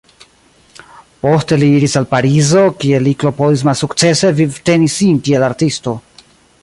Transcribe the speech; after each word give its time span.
Poste 1.25 1.59
li 1.63 1.67
iris 1.79 1.97
al 2.01 2.07
Parizo, 2.13 2.63
kie 2.85 3.03
li 3.09 3.13
klopodis 3.25 3.65
malsukcese 3.69 4.33
vivteni 4.41 4.91
sin 4.95 5.21
kiel 5.29 5.47
artisto. 5.51 5.97